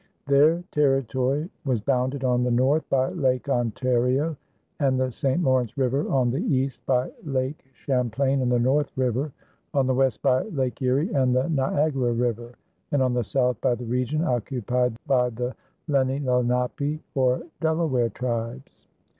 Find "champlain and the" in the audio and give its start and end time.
7.73-8.57